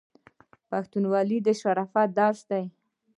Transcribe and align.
پښتونولي 0.69 1.37
د 1.45 1.47
شرافت 1.61 2.09
درس 2.19 2.39
دی. 2.51 2.65